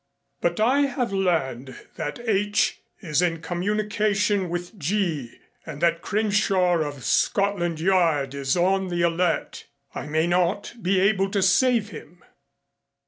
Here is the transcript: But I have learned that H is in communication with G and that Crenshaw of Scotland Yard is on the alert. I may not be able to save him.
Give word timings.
But 0.41 0.59
I 0.59 0.87
have 0.87 1.13
learned 1.13 1.75
that 1.95 2.17
H 2.27 2.81
is 3.01 3.21
in 3.21 3.39
communication 3.39 4.49
with 4.49 4.79
G 4.79 5.37
and 5.63 5.79
that 5.83 6.01
Crenshaw 6.01 6.79
of 6.79 7.03
Scotland 7.03 7.79
Yard 7.79 8.33
is 8.33 8.57
on 8.57 8.87
the 8.87 9.03
alert. 9.03 9.67
I 9.93 10.07
may 10.07 10.25
not 10.25 10.73
be 10.81 10.99
able 10.99 11.29
to 11.29 11.43
save 11.43 11.89
him. 11.89 12.23